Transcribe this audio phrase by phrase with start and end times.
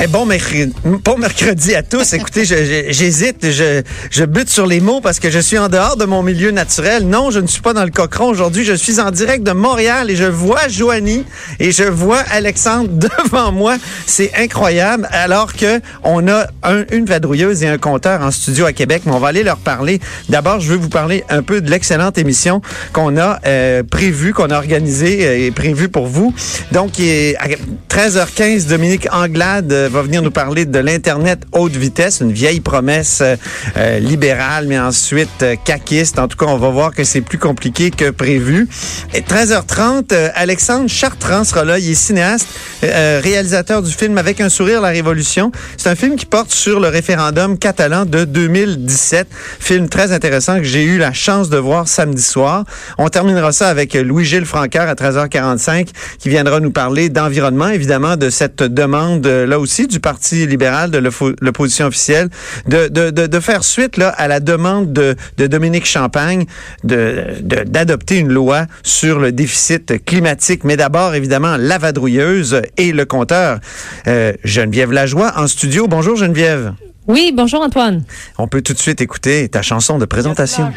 [0.00, 2.12] Eh, bon, mercredi, à tous.
[2.12, 6.22] Écoutez, j'hésite, je, bute sur les mots parce que je suis en dehors de mon
[6.22, 7.08] milieu naturel.
[7.08, 8.64] Non, je ne suis pas dans le cochon aujourd'hui.
[8.64, 11.24] Je suis en direct de Montréal et je vois Joanie
[11.58, 12.90] et je vois Alexandre
[13.24, 13.76] devant moi.
[14.06, 15.08] C'est incroyable.
[15.10, 19.12] Alors que on a un- une vadrouilleuse et un compteur en studio à Québec, mais
[19.12, 19.98] on va aller leur parler.
[20.28, 22.62] D'abord, je veux vous parler un peu de l'excellente émission
[22.92, 26.32] qu'on a euh, prévue, qu'on a organisée euh, et prévue pour vous.
[26.70, 27.48] Donc, il est à
[27.90, 33.20] 13h15, Dominique Anglade euh, va venir nous parler de l'Internet haute vitesse, une vieille promesse
[33.20, 33.36] euh,
[33.76, 36.18] euh, libérale, mais ensuite euh, caquiste.
[36.18, 38.68] En tout cas, on va voir que c'est plus compliqué que prévu.
[39.14, 41.78] Et 13h30, euh, Alexandre Chartrand sera là.
[41.78, 42.48] Il est cinéaste,
[42.84, 45.52] euh, réalisateur du film Avec un sourire, la Révolution.
[45.76, 49.28] C'est un film qui porte sur le référendum catalan de 2017.
[49.60, 52.64] Film très intéressant que j'ai eu la chance de voir samedi soir.
[52.98, 58.30] On terminera ça avec Louis-Gilles Francaire à 13h45 qui viendra nous parler d'environnement, évidemment, de
[58.30, 62.28] cette demande euh, là aussi du Parti libéral, de l'oppo- l'opposition officielle,
[62.66, 66.46] de, de, de, de faire suite là, à la demande de, de Dominique Champagne
[66.84, 70.64] de de- d'adopter une loi sur le déficit climatique.
[70.64, 73.58] Mais d'abord, évidemment, la vadrouilleuse et le compteur.
[74.06, 75.86] Euh, Geneviève Lajoie en studio.
[75.86, 76.72] Bonjour Geneviève.
[77.06, 78.02] Oui, bonjour Antoine.
[78.36, 80.70] On peut tout de suite écouter ta chanson de présentation.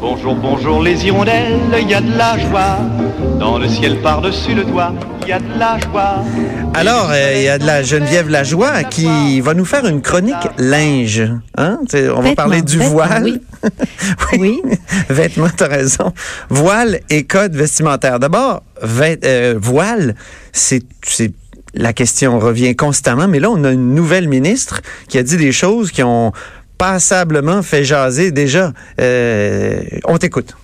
[0.00, 2.78] Bonjour, bonjour les hirondelles, il y a de la joie.
[3.38, 6.24] Dans le ciel par-dessus le toit, il y a de la joie.
[6.74, 10.34] Alors, euh, il y a de la Geneviève Lajoie qui va nous faire une chronique
[10.58, 11.22] linge.
[11.56, 11.78] Hein?
[11.92, 13.40] On va Vêtements, parler du voile.
[14.32, 14.38] oui.
[14.38, 14.62] Oui.
[15.08, 16.12] Vêtements, t'as raison.
[16.48, 18.18] Voile et code vestimentaire.
[18.18, 20.14] D'abord, euh, voile,
[20.52, 21.32] c'est c'est-
[21.72, 25.52] la question revient constamment, mais là, on a une nouvelle ministre qui a dit des
[25.52, 26.32] choses qui ont
[26.80, 28.72] passablement fait jaser déjà.
[28.98, 30.56] Euh, on t'écoute.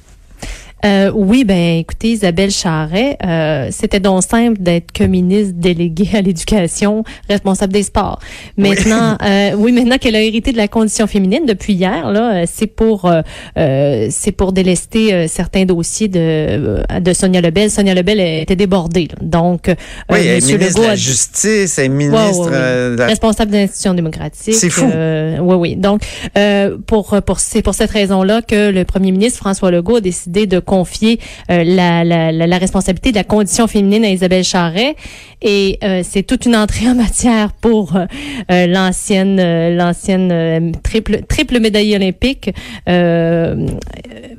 [0.84, 6.20] Euh, oui, ben écoutez, Isabelle Charret, euh, c'était donc simple d'être que ministre déléguée à
[6.20, 8.20] l'éducation, responsable des sports.
[8.58, 12.44] Maintenant, euh, oui, maintenant qu'elle a hérité de la condition féminine depuis hier, là, euh,
[12.46, 13.22] c'est pour euh,
[13.58, 17.70] euh, c'est pour délester euh, certains dossiers de de Sonia Lebel.
[17.70, 19.16] Sonia Lebel était débordée, là.
[19.22, 19.74] donc euh,
[20.10, 22.50] Oui, elle est Monsieur ministre de Legault la a- Justice, elle est Ouais, ministre ouais,
[22.50, 22.90] ouais.
[22.90, 24.54] de la- responsable de l'institution démocratique.
[24.54, 24.84] C'est fou.
[24.92, 25.76] Euh, oui, oui.
[25.76, 26.02] Donc,
[26.36, 30.46] euh, pour pour c'est pour cette raison-là que le premier ministre François Legault a décidé
[30.46, 31.18] de confier
[31.50, 34.96] euh, la, la, la, responsabilité de la condition féminine à Isabelle Charret.
[35.40, 39.36] Et euh, c'est toute une entrée en matière pour euh, l'ancienne
[39.76, 42.50] l'ancienne triple triple médaille olympique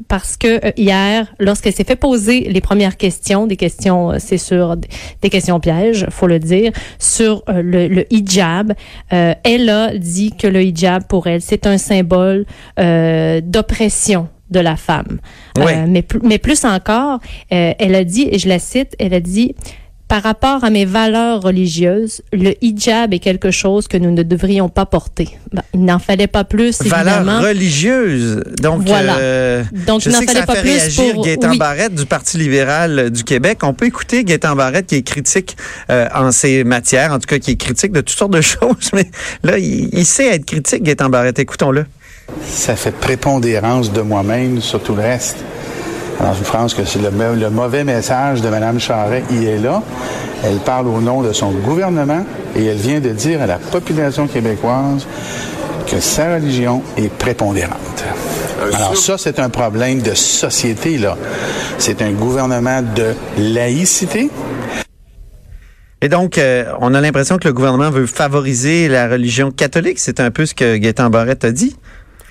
[0.08, 5.30] parce que hier, lorsqu'elle s'est fait poser les premières questions, des questions, c'est sur des
[5.30, 8.74] questions pièges, faut le dire, sur le, le hijab,
[9.10, 12.46] elle a dit que le hijab pour elle c'est un symbole
[12.78, 15.20] d'oppression de la femme.
[15.58, 15.72] Oui.
[15.76, 17.20] Euh, mais, plus- mais plus encore,
[17.52, 19.56] euh, elle a dit, et je la cite, elle a dit,
[20.08, 24.70] par rapport à mes valeurs religieuses, le hijab est quelque chose que nous ne devrions
[24.70, 25.28] pas porter.
[25.52, 28.42] Ben, il n'en fallait pas plus, valeurs religieuses.
[28.62, 29.18] Donc, Voilà.
[29.18, 31.50] euh, Donc, je il n'en sais que fallait ça pas fait plus réagir pour- Gaétan
[31.52, 31.58] oui.
[31.58, 33.60] Barrette du Parti libéral du Québec.
[33.64, 35.58] On peut écouter Gaétan Barrette qui est critique
[35.92, 38.92] euh, en ces matières, en tout cas qui est critique de toutes sortes de choses,
[38.94, 39.10] mais
[39.44, 41.38] là, il, il sait être critique, Gaétan Barrette.
[41.40, 41.86] Écoutons-le.
[42.46, 45.38] Ça fait prépondérance de moi-même sur tout le reste.
[46.20, 49.24] Alors, je pense que c'est le, mau- le mauvais message de Mme Charret.
[49.32, 49.84] Il est là.
[50.44, 52.26] Elle parle au nom de son gouvernement
[52.56, 55.06] et elle vient de dire à la population québécoise
[55.88, 58.04] que sa religion est prépondérante.
[58.74, 61.16] Alors ça, c'est un problème de société, là.
[61.78, 64.30] C'est un gouvernement de laïcité,
[66.02, 69.98] Et donc, euh, on a l'impression que le gouvernement veut favoriser la religion catholique.
[70.00, 71.76] C'est un peu ce que Gaétan Barrette a dit.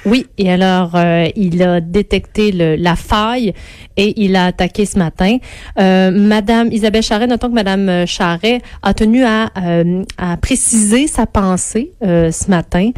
[0.06, 3.53] Oui, et alors euh, il a détecté le, la faille
[3.97, 5.38] et il a attaqué ce matin.
[5.81, 11.26] Euh, Madame Isabelle Charret, notons que Madame Charret a tenu à, euh, à préciser sa
[11.26, 12.91] pensée ce matin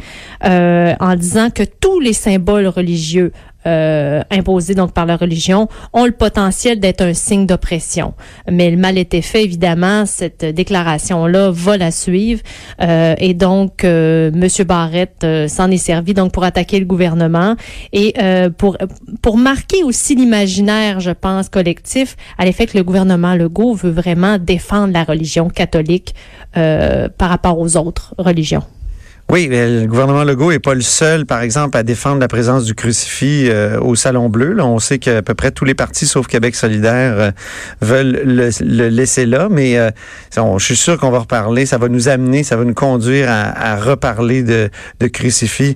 [0.43, 3.31] en disant que tous les symboles religieux
[3.69, 8.13] euh, imposés donc par la religion ont le potentiel d'être un signe d'oppression.
[8.49, 12.41] Mais le mal était fait, évidemment, cette déclaration-là va la suivre.
[12.81, 14.65] Euh, et donc, euh, M.
[14.65, 17.55] Barrett euh, s'en est servi donc pour attaquer le gouvernement
[17.93, 18.13] et
[18.57, 18.77] pour,
[19.21, 24.37] pour marquer aussi l'imaginaire, je pense, collectif à l'effet que le gouvernement Legault veut vraiment
[24.37, 26.15] défendre la religion catholique
[26.53, 28.63] par rapport aux autres religions.
[29.31, 32.73] Oui, le gouvernement Legault est pas le seul, par exemple, à défendre la présence du
[32.73, 34.59] crucifix euh, au Salon Bleu.
[34.59, 37.31] On sait qu'à peu près tous les partis, sauf Québec solidaire, euh,
[37.79, 39.47] veulent le, laisser là.
[39.51, 39.91] Mais euh,
[40.35, 41.67] je suis sûr qu'on va reparler.
[41.67, 44.71] Ça va nous amener, ça va nous conduire à, reparler de,
[45.13, 45.75] crucifix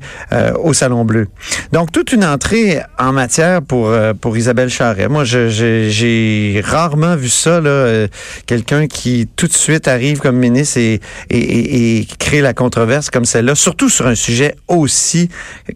[0.60, 1.28] au Salon Bleu.
[1.72, 5.10] Donc, toute une entrée en matière pour pour Isabelle Charret.
[5.10, 8.08] Moi, j'ai rarement vu ça, là,
[8.48, 13.90] quelqu'un qui tout de suite arrive comme ministre et crée la controverse comme celle surtout
[13.90, 15.30] sur un sujet aussi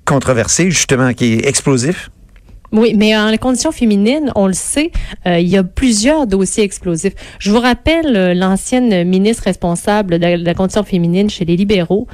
[0.05, 2.09] controversé, justement, qui est explosif?
[2.73, 4.91] Oui, mais en les conditions féminines, on le sait,
[5.25, 7.13] euh, il y a plusieurs dossiers explosifs.
[7.39, 12.07] Je vous rappelle euh, l'ancienne ministre responsable la, de la condition féminine chez les libéraux,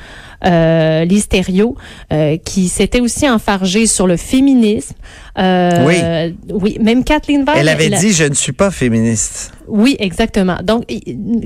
[0.46, 1.76] euh, Lise Thériault,
[2.12, 4.96] euh, qui s'était aussi enfargée sur le féminisme.
[5.38, 6.54] Euh, oui.
[6.54, 7.56] Oui, même Kathleen Veil.
[7.58, 9.52] Elle avait dit, je ne suis pas féministe.
[9.68, 10.58] Oui, exactement.
[10.64, 10.86] Donc,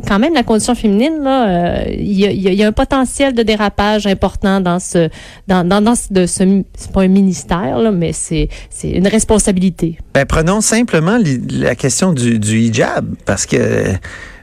[0.07, 4.07] quand même, la condition féminine, là, il y, a, y, a, un potentiel de dérapage
[4.07, 5.09] important dans ce,
[5.47, 9.07] dans, dans, dans ce, de ce, c'est pas un ministère, là, mais c'est, c'est une
[9.07, 9.97] responsabilité.
[10.13, 11.19] Ben, prenons simplement
[11.51, 13.93] la question du, du hijab, parce que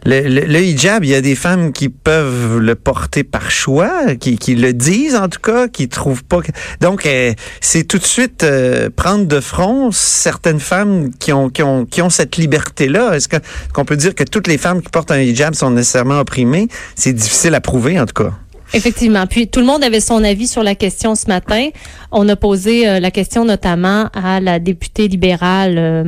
[0.04, 4.72] le, hijab, il y a des femmes qui peuvent le porter par choix, qui, le
[4.72, 6.40] disent en tout cas, qui trouvent pas.
[6.80, 12.36] Donc, euh, c'est tout de suite euh, prendre de front certaines femmes qui ont cette
[12.36, 13.14] liberté-là.
[13.14, 13.28] Est-ce
[13.72, 16.68] qu'on peut dire que toutes les femmes qui portent un hijab sont nécessairement opprimées?
[16.94, 18.32] C'est difficile à prouver en tout cas.
[18.74, 19.26] Effectivement.
[19.26, 21.68] Puis tout le monde avait son avis sur la question ce matin.
[22.10, 26.04] On a posé euh, la question notamment à la députée libérale euh,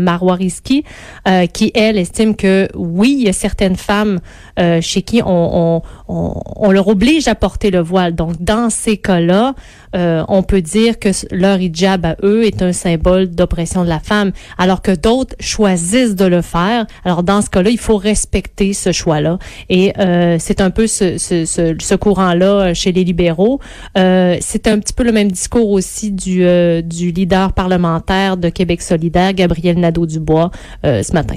[1.28, 4.18] euh, qui elle estime que oui, il y a certaines femmes
[4.58, 8.14] euh, chez qui on, on, on, leur oblige à porter le voile.
[8.14, 9.54] Donc dans ces cas-là,
[9.94, 14.00] euh, on peut dire que leur hijab à eux est un symbole d'oppression de la
[14.00, 16.86] femme, alors que d'autres choisissent de le faire.
[17.04, 19.38] Alors dans ce cas-là, il faut respecter ce choix-là.
[19.68, 23.60] Et euh, c'est un peu ce, ce, ce courant-là chez les libéraux.
[23.96, 28.48] Euh, c'est un petit peu le même discours aussi du, euh, du leader parlementaire de
[28.48, 30.50] Québec solidaire, Gabriel Nadeau-Dubois,
[30.84, 31.36] euh, ce matin.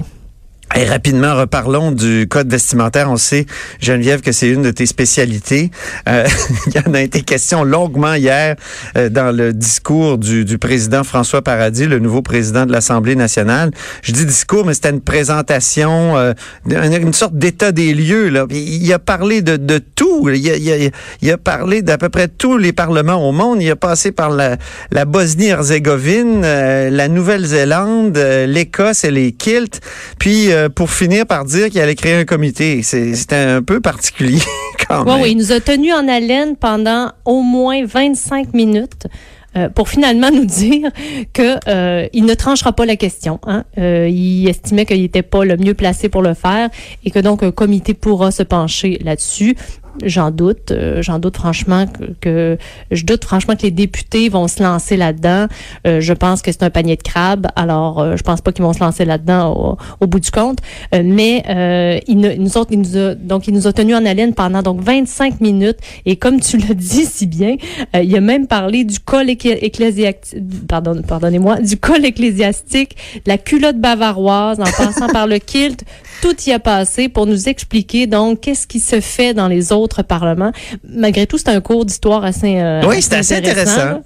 [0.75, 3.09] Et rapidement, reparlons du code vestimentaire.
[3.09, 3.47] On sait,
[3.79, 5.71] Geneviève, que c'est une de tes spécialités.
[6.07, 6.27] Euh,
[6.67, 8.55] il y en a été question longuement hier
[8.95, 13.71] euh, dans le discours du, du, président François Paradis, le nouveau président de l'Assemblée nationale.
[14.03, 16.33] Je dis discours, mais c'était une présentation, euh,
[16.65, 18.29] une, sorte d'état des lieux.
[18.29, 18.45] Là.
[18.51, 20.29] Il a parlé de, de tout.
[20.29, 23.61] Il a, il, il a parlé d'à peu près tous les parlements au monde.
[23.61, 24.57] Il a passé par la,
[24.91, 29.81] la Bosnie-Herzégovine, euh, la Nouvelle-Zélande, euh, l'Écosse et les kilts.
[30.19, 32.81] Puis pour finir par dire qu'il allait créer un comité.
[32.83, 34.41] C'était un peu particulier
[34.87, 35.15] quand même.
[35.15, 39.07] Oui, oui, il nous a tenus en haleine pendant au moins 25 minutes.
[39.57, 40.91] Euh, pour finalement nous dire
[41.33, 43.39] que euh, il ne tranchera pas la question.
[43.47, 43.63] Hein.
[43.79, 46.69] Euh, il estimait qu'il n'était pas le mieux placé pour le faire
[47.03, 49.55] et que donc un comité pourra se pencher là-dessus.
[50.03, 51.85] J'en doute, euh, j'en doute franchement
[52.21, 52.57] que,
[52.91, 55.47] je doute franchement que les députés vont se lancer là-dedans.
[55.87, 58.63] Euh, je pense que c'est un panier de crabes, alors euh, je pense pas qu'ils
[58.63, 60.59] vont se lancer là-dedans au, bout du compte.
[60.93, 61.43] mais
[62.07, 65.77] il, nous autres, il nous a, donc nous tenus en haleine pendant donc 25 minutes
[66.05, 67.55] et comme tu l'as dit si bien,
[67.93, 74.59] il a même parlé du col ecclésiastique, pardon, pardonnez-moi, du col ecclésiastique, la culotte bavaroise,
[74.59, 75.83] en passant par le kilt,
[76.21, 80.03] tout y a passé pour nous expliquer donc qu'est-ce qui se fait dans les autres
[80.03, 80.51] parlements.
[80.83, 83.71] Malgré tout, c'est un cours d'histoire assez euh, Oui, c'est assez intéressant.
[83.71, 84.03] intéressant.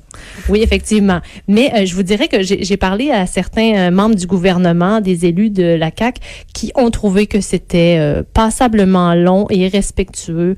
[0.50, 1.22] Oui, effectivement.
[1.48, 5.25] Mais euh, je vous dirais que j'ai parlé à certains euh, membres du gouvernement, des
[5.25, 6.17] élus de la CAC,
[6.53, 10.55] qui ont trouvé que c'était euh, passablement long et irrespectueux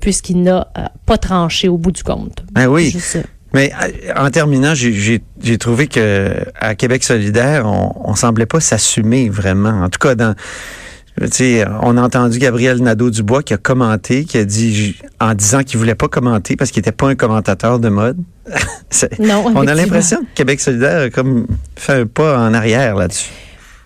[0.00, 0.68] puisqu'il n'a
[1.06, 2.44] pas tranché au bout du compte.
[2.52, 2.90] Ben oui.
[2.90, 3.18] Juste,
[3.52, 3.72] mais
[4.16, 5.20] en terminant, j'ai
[5.58, 9.82] trouvé que à Québec solidaire, on, on semblait pas s'assumer vraiment.
[9.84, 10.34] En tout cas, dans
[11.20, 15.94] on a entendu Gabriel Nadeau-Dubois qui a commenté, qui a dit, en disant qu'il voulait
[15.94, 18.18] pas commenter parce qu'il était pas un commentateur de mode.
[19.18, 23.30] non, on a l'impression que Québec solidaire a comme fait un pas en arrière là-dessus.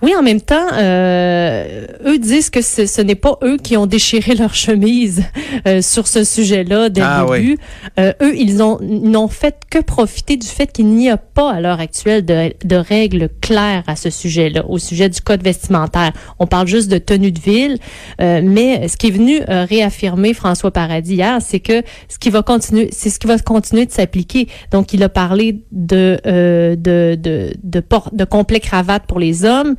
[0.00, 4.36] Oui, en même temps, euh, eux disent que ce, n'est pas eux qui ont déchiré
[4.36, 5.24] leur chemise
[5.66, 7.58] euh, sur ce sujet-là dès Ah le début.
[7.98, 11.60] Euh, eux, ils ont n'ont fait que profiter du fait qu'il n'y a pas à
[11.60, 16.12] l'heure actuelle de, de règles claires à ce sujet-là, au sujet du code vestimentaire.
[16.38, 17.78] On parle juste de tenue de ville,
[18.20, 22.30] euh, mais ce qui est venu euh, réaffirmer François Paradis hier, c'est que ce qui
[22.30, 24.46] va continuer, c'est ce qui va continuer de s'appliquer.
[24.70, 29.44] Donc, il a parlé de euh, de de de, port- de complet cravate pour les
[29.44, 29.74] hommes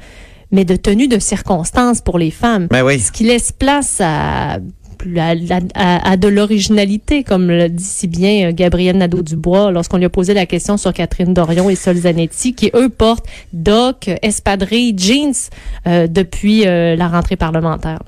[0.52, 2.68] mais de tenue de circonstance pour les femmes.
[2.70, 3.00] Ben oui.
[3.00, 4.60] Ce qui laisse place à, à,
[5.76, 10.10] à- à de l'originalité, comme le dit si bien euh, Gabriel Nadeau-Dubois lorsqu'on lui a
[10.10, 15.34] posé la question sur Catherine Dorion et Sol Zanetti, qui eux portent doc, espadrilles, jeans
[15.88, 18.00] euh, depuis euh, la rentrée parlementaire.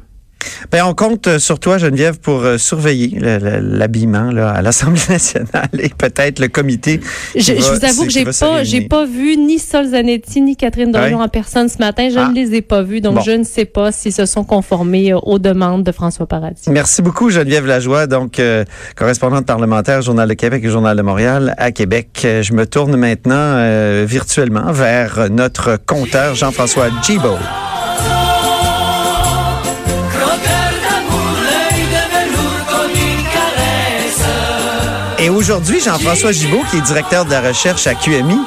[0.71, 5.01] Ben, on compte euh, sur toi, Geneviève, pour euh, surveiller le- le- l'habillement à l'Assemblée
[5.09, 6.99] nationale et peut-être le comité.
[7.35, 11.17] Je, vous avoue que j'ai pas, j'ai pas vu ni Sol Zanetti ni Catherine Dorion
[11.19, 11.23] Ouais.
[11.25, 12.09] en personne ce matin.
[12.11, 12.29] Je Ah.
[12.29, 13.21] ne les ai pas vus, donc Bon.
[13.21, 16.69] je ne sais pas s'ils se sont conformés euh, aux demandes de François Paradis.
[16.69, 18.63] Merci beaucoup, Geneviève Lajoie, donc euh,
[18.95, 22.09] correspondante parlementaire, Journal de Québec et Journal de Montréal à Québec.
[22.23, 27.37] Je me tourne maintenant euh, virtuellement vers notre compteur Jean-François Gibault.
[35.21, 38.37] Et aujourd'hui, Jean-François Gibault, qui est directeur de la recherche à QMI,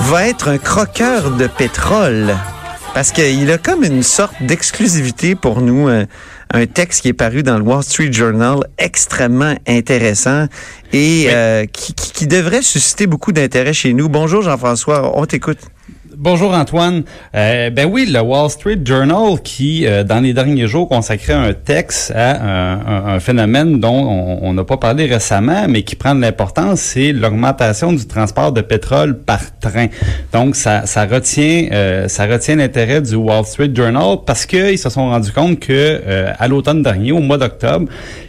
[0.00, 2.34] va être un croqueur de pétrole.
[2.94, 6.06] Parce qu'il a comme une sorte d'exclusivité pour nous, euh,
[6.52, 10.46] un texte qui est paru dans le Wall Street Journal extrêmement intéressant
[10.92, 14.08] et euh, qui, qui- qui devrait susciter beaucoup d'intérêt chez nous.
[14.08, 15.58] Bonjour Jean-François, on t'écoute.
[16.16, 17.02] Bonjour Antoine.
[17.34, 21.52] Euh, ben oui, le Wall Street Journal qui, euh, dans les derniers jours, consacrait un
[21.54, 26.80] texte à un, phénomène dont on- n'a pas parlé récemment, mais qui prend de l'importance,
[26.80, 29.86] c'est l'augmentation du transport de pétrole par train.
[30.32, 34.90] Donc, ça, ça retient, euh, ça retient l'intérêt du Wall Street Journal parce qu'ils se
[34.90, 37.86] sont rendus compte que euh, à l'automne dernier, au mois d'octobre,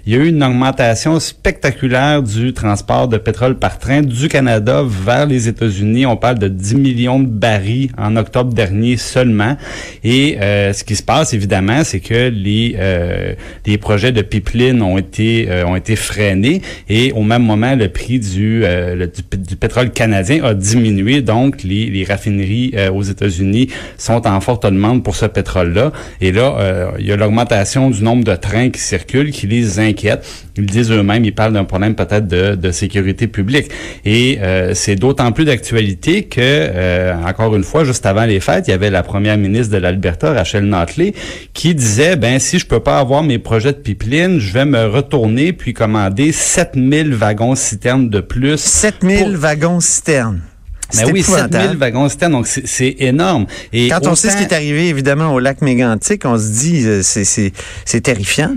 [0.07, 4.81] il y a eu une augmentation spectaculaire du transport de pétrole par train du Canada
[4.87, 6.05] vers les États-Unis.
[6.05, 9.57] On parle de 10 millions de barils en octobre dernier seulement.
[10.03, 13.33] Et euh, ce qui se passe, évidemment, c'est que les, euh,
[13.65, 17.89] les projets de pipeline ont été, euh, ont été freinés et au même moment, le
[17.89, 21.21] prix du, euh, du, pétrole canadien a diminué.
[21.21, 25.91] Donc, les, les raffineries euh, aux États-Unis sont en forte demande pour ce pétrole-là.
[26.21, 29.79] Et là, euh, il y a l'augmentation du nombre de trains qui circulent qui les
[29.79, 30.25] inquiète.
[30.57, 33.69] Ils disent eux-mêmes, ils parlent d'un problème peut-être de, de sécurité publique.
[34.05, 38.67] Et euh, c'est d'autant plus d'actualité que, euh, encore une fois, juste avant les fêtes,
[38.67, 41.13] il y avait la première ministre de l'Alberta, Rachel Notley,
[41.53, 44.85] qui disait, ben si je peux pas avoir mes projets de pipeline, je vais me
[44.85, 48.57] retourner puis commander 7000 wagons citernes de plus.
[48.57, 50.41] 7000 Pour- wagons citernes.
[50.93, 51.53] Ben C'est oui, épouvantable.
[51.63, 53.47] 7000 wagons citernes, donc c'est- énorme.
[53.73, 56.83] Et Quand on sait ce qui est arrivé évidemment au lac Mégantic, on se dit
[56.85, 58.55] euh, c'est terrifiant.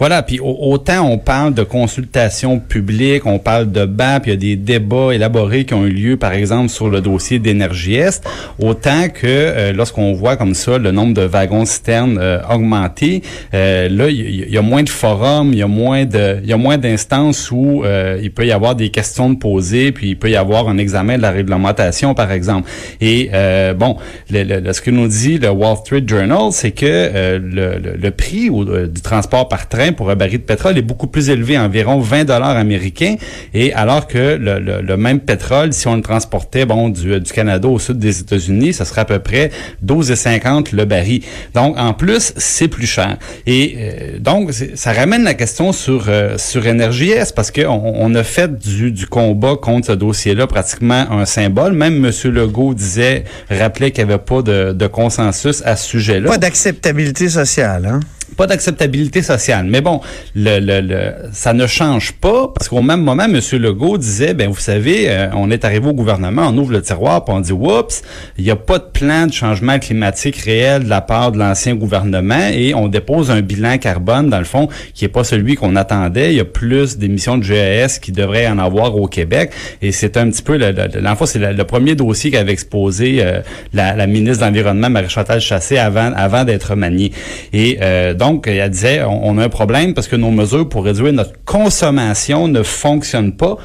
[0.00, 4.32] Voilà, puis au- autant on parle de consultation publique, on parle de BAP, il y
[4.32, 8.26] a des débats élaborés qui ont eu lieu, par exemple, sur le dossier d'énergie Est,
[8.58, 13.20] autant que euh, lorsqu'on voit comme ça le nombre de wagons citernes euh, augmenter,
[13.52, 17.50] euh, là, il y, a moins de forums, il y a moins de, moins d'instances
[17.50, 20.70] où euh, il peut y avoir des questions de poser, puis il peut y avoir
[20.70, 22.70] un examen de la réglementation, par exemple.
[23.02, 23.98] Et euh, bon,
[24.30, 29.46] le, ce que nous dit le Wall Street Journal, c'est que le, prix du transport
[29.46, 33.16] par train pour un baril de pétrole est beaucoup plus élevé, environ 20 dollars américains,
[33.54, 37.32] et alors que le, le- le même pétrole, si on le transportait bon du, du
[37.32, 39.50] Canada au sud des États-Unis, ça serait à peu près
[39.84, 41.22] 12,50 le baril.
[41.54, 43.16] Donc en plus, c'est plus cher.
[43.46, 47.92] Et euh, donc ça ramène la question sur euh, sur Énergie S parce que on,
[48.02, 51.72] on a fait du, du combat contre ce dossier-là pratiquement un symbole.
[51.72, 52.10] Même M.
[52.32, 57.28] Legault disait, rappelait qu'il n'y avait pas de, de consensus à ce sujet-là Pas d'acceptabilité
[57.28, 58.00] sociale, hein?
[58.36, 59.66] Pas d'acceptabilité sociale.
[59.68, 60.00] Mais bon,
[60.34, 63.38] le, le, le- ça ne change pas parce qu'au même moment, M.
[63.52, 67.24] Legault disait, ben vous savez, euh, on est arrivé au gouvernement, on ouvre le tiroir,
[67.24, 68.02] puis on dit, oups,
[68.38, 71.74] il n'y a pas de plan de changement climatique réel de la part de l'ancien
[71.74, 75.76] gouvernement et on dépose un bilan carbone, dans le fond, qui est pas celui qu'on
[75.76, 76.32] attendait.
[76.32, 79.50] Il y a plus d'émissions de GES qui devrait en avoir au Québec
[79.82, 80.88] et c'est un petit peu, le, le,
[81.26, 83.40] c'est le, premier dossier qu'avait exposé euh,
[83.72, 87.12] la, la ministre de l'Environnement, Marie-Chantal Chassé, avant, avant d'être maniée.
[87.52, 90.84] Et euh, donc, elle disait, on, on, a un problème parce que nos mesures pour
[90.84, 93.56] réduire notre consommation ne fonctionnent pas.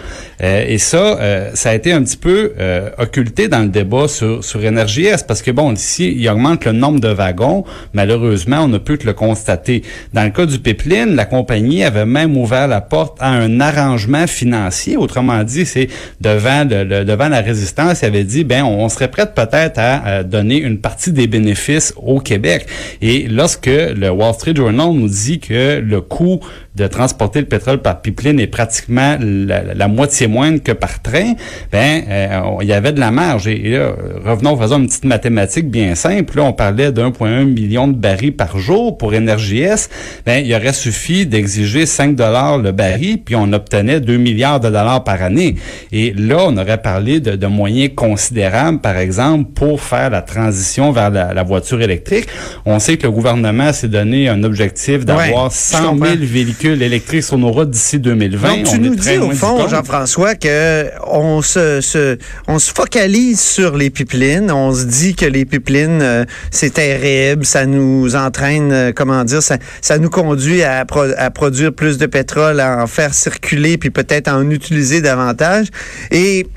[0.41, 1.19] et ça,
[1.53, 2.53] ça a été un petit peu
[2.97, 6.71] occulté dans le débat sur, sur Énergie S parce que, bon, ici, il augmente le
[6.71, 7.63] nombre de wagons.
[7.93, 9.83] Malheureusement, on ne peut que le constater.
[10.13, 14.27] Dans le cas du pipeline, la compagnie avait même ouvert la porte à un arrangement
[14.27, 14.97] financier.
[14.97, 15.87] Autrement dit, c'est
[16.21, 20.57] devant le, devant la résistance, il avait dit, ben, on, serait prêt peut-être à, donner
[20.57, 22.67] une partie des bénéfices au Québec.
[23.01, 26.39] Et lorsque le Wall Street Journal nous dit que le coût
[26.75, 31.33] de transporter le pétrole par pipeline est pratiquement la, moitié moindre que par train,
[31.71, 33.47] ben euh, il y avait de la marge.
[33.47, 33.93] Et, là,
[34.25, 36.37] revenons, faisons une petite mathématique bien simple.
[36.37, 39.89] Là, on parlait d'1,1 million de barils par jour pour Énergie S.
[40.25, 44.69] Ben, il aurait suffi d'exiger 5 dollars le baril, puis on obtenait 2 milliards de
[44.69, 45.55] dollars par année.
[45.93, 50.91] Et là, on aurait parlé de, de moyens considérables, par exemple, pour faire la transition
[50.91, 52.27] vers la, la voiture électrique.
[52.65, 57.37] On sait que le gouvernement s'est donné un objectif d'avoir 100 000 véhicules électrique sur
[57.37, 58.57] nos routes d'ici 2020.
[58.57, 62.17] Donc, tu nous dis au fond, Jean-François, que on se,
[62.47, 64.51] on se focalise sur les pipelines.
[64.51, 69.41] On se dit que les pipelines, euh, c'est terrible, ça nous entraîne, euh, comment dire,
[69.41, 70.85] ça, ça nous conduit à,
[71.17, 75.67] à produire plus de pétrole, à en faire circuler, puis peut-être à en utiliser davantage.
[76.11, 76.47] Et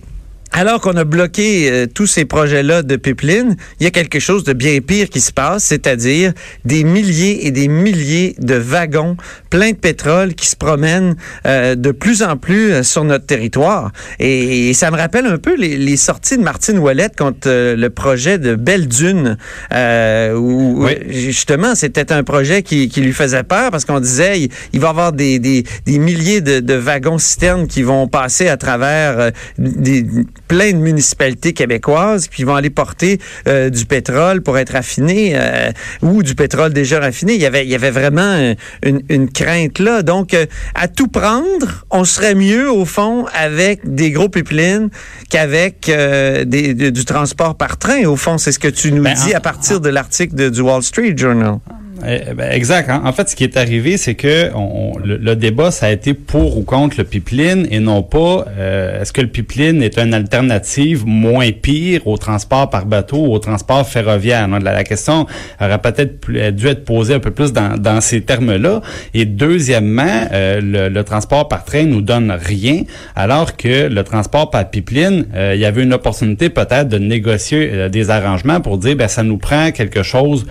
[0.53, 4.45] alors qu'on a bloqué euh, tous ces projets-là de pipeline, il y a quelque chose
[4.45, 6.33] de bien pire qui se passe, c'est-à-dire
[6.65, 9.17] des milliers et des milliers de wagons
[9.51, 13.93] pleins de pétrole qui se promènent euh, de plus en plus euh, sur notre territoire.
[14.19, 18.55] Et, ça me rappelle un peu les, sorties de Martine Ouellette contre le projet de
[18.55, 19.37] Belle Dune,
[20.37, 24.91] où justement c'était un projet qui, lui faisait peur parce qu'on disait il, va y
[24.91, 30.07] avoir des, des, milliers de, de wagons citernes qui vont passer à travers des
[30.49, 35.71] plein de municipalités québécoises qui vont aller porter euh, du pétrole pour être raffiné euh,
[36.03, 37.35] ou du pétrole déjà raffiné.
[37.35, 40.03] Il y avait, il y avait vraiment euh, une, une crainte là.
[40.03, 40.35] Donc,
[40.75, 44.89] à tout prendre, on serait mieux au fond avec des gros pipelines
[45.29, 45.91] qu'avec
[46.47, 48.05] des, du transport par train.
[48.07, 50.83] Au fond, c'est ce que tu nous ben, dis à partir de l'article du Wall
[50.83, 51.59] Street Journal.
[52.07, 52.91] Eh, ben, exact.
[52.91, 54.51] En fait, ce qui est arrivé, c'est que
[55.05, 59.13] le, débat, ça a été pour ou contre le pipeline et non pas euh, est-ce
[59.13, 63.87] que le pipeline est une alternative moins pire au transport par bateau ou au transport
[63.87, 64.49] ferroviaire?
[64.49, 65.27] La, question
[65.61, 68.81] aurait peut-être dû être posée un peu plus dans, ces termes-là.
[69.15, 72.83] Et deuxièmement, euh, le, transport par train nous donne rien,
[73.17, 77.89] alors que le transport par pipeline, euh, il y avait une opportunité peut-être de négocier
[77.89, 80.47] des arrangements pour dire, ben ça nous prend quelque chose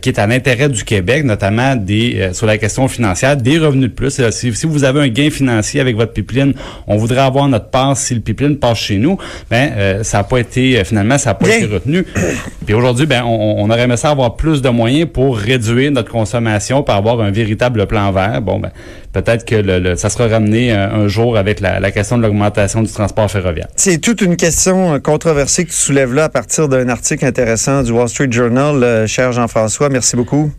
[0.00, 3.88] qui est à l'intérêt du Québec, notamment des euh, sur la question financière, des revenus
[3.90, 4.20] de plus.
[4.30, 6.54] Si, si, vous avez un gain financier avec votre pipeline,
[6.86, 9.18] on voudrait avoir notre part si le pipeline passe chez nous.
[9.50, 12.04] Ben euh, ça n'a pas été euh, finalement ça n'a pas été retenu.
[12.66, 16.10] Puis aujourd'hui, ben on, on, aurait aimé ça avoir plus de moyens pour réduire notre
[16.10, 18.40] consommation, pour avoir un véritable plan vert.
[18.42, 18.70] Bon ben
[19.12, 22.90] peut-être que le, ça sera ramené un, jour avec la, la question de l'augmentation du
[22.90, 23.68] transport ferroviaire.
[23.76, 27.92] C'est toute une question controversée que tu soulèves là à partir d'un article intéressant du
[27.92, 29.90] Wall Street Journal, cher Jean-François.
[29.90, 30.50] Merci beaucoup.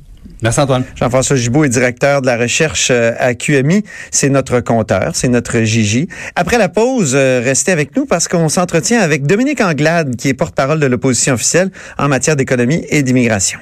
[0.43, 0.83] Merci Antoine.
[0.95, 3.83] Jean-François Gibault est directeur de la recherche euh, à QMI.
[4.11, 6.09] C'est notre compteur, c'est notre Gigi.
[6.35, 10.33] Après la pause, euh, restez avec nous parce qu'on s'entretient avec Dominique Anglade, qui est
[10.33, 13.59] porte-parole de l'opposition officielle en matière d'économie et d'immigration.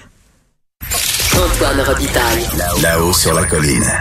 [1.33, 2.47] Antoine Robitaille.
[2.81, 3.91] Là-haut sur la colline.